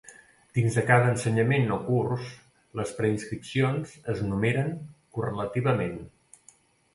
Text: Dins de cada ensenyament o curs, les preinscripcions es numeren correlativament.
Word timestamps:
Dins 0.57 0.75
de 0.77 0.83
cada 0.85 1.09
ensenyament 1.15 1.67
o 1.75 1.77
curs, 1.89 2.31
les 2.79 2.95
preinscripcions 3.01 3.93
es 4.15 4.25
numeren 4.31 4.73
correlativament. 5.19 5.95